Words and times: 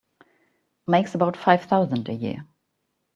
Makes 0.87 1.13
about 1.13 1.37
five 1.37 1.65
thousand 1.65 2.09
a 2.09 2.13
year. 2.13 2.47